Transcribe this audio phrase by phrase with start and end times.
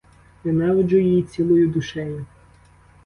[0.43, 2.25] Ненавиджу її цілою душею.